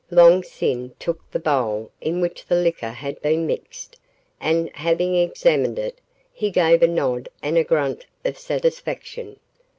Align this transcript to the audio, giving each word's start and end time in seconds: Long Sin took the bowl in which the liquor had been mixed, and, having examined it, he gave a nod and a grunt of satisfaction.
Long 0.09 0.41
Sin 0.41 0.95
took 0.97 1.19
the 1.29 1.37
bowl 1.37 1.91
in 2.01 2.21
which 2.21 2.47
the 2.47 2.55
liquor 2.55 2.89
had 2.89 3.21
been 3.21 3.45
mixed, 3.45 3.99
and, 4.39 4.71
having 4.73 5.13
examined 5.15 5.77
it, 5.77 6.01
he 6.33 6.49
gave 6.49 6.81
a 6.81 6.87
nod 6.87 7.29
and 7.43 7.55
a 7.55 7.63
grunt 7.63 8.07
of 8.25 8.35
satisfaction. 8.35 9.39